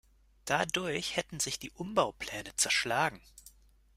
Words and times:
Dadurch 0.45 1.15
hätten 1.15 1.39
sich 1.39 1.59
die 1.59 1.69
Umbaupläne 1.69 2.55
zerschlagen. 2.55 3.21